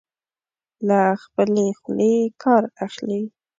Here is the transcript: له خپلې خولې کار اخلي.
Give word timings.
له 0.87 0.99
خپلې 1.23 1.65
خولې 1.79 2.13
کار 2.43 2.63
اخلي. 2.85 3.21